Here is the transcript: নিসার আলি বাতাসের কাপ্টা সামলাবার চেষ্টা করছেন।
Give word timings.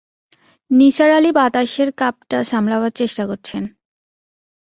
নিসার 0.71 1.09
আলি 1.09 1.31
বাতাসের 1.31 1.89
কাপ্টা 1.97 2.37
সামলাবার 2.43 2.91
চেষ্টা 2.91 3.23
করছেন। 3.27 3.63